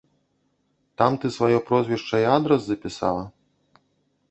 Там 1.01 1.11
ты 1.25 1.31
сваё 1.37 1.59
прозвішча 1.69 2.17
і 2.25 2.27
адрас 2.39 2.61
запісала? 2.71 3.23